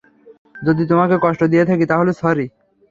[0.61, 2.45] যদি তোমাকে কষ্ট দিয়ে থাকি, তাহলে স্যরি।